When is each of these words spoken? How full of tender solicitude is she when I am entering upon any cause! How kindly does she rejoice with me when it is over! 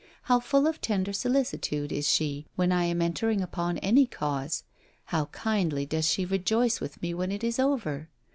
How 0.23 0.39
full 0.39 0.65
of 0.65 0.81
tender 0.81 1.13
solicitude 1.13 1.91
is 1.91 2.11
she 2.11 2.47
when 2.55 2.71
I 2.71 2.85
am 2.85 3.03
entering 3.03 3.39
upon 3.41 3.77
any 3.77 4.07
cause! 4.07 4.63
How 5.05 5.25
kindly 5.25 5.85
does 5.85 6.07
she 6.09 6.25
rejoice 6.25 6.81
with 6.81 6.99
me 7.03 7.13
when 7.13 7.31
it 7.31 7.43
is 7.43 7.59
over! 7.59 8.09